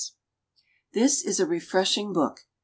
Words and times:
This 0.93 1.21
is 1.21 1.39
a 1.39 1.45
refreshing 1.45 2.11
book. 2.11 2.47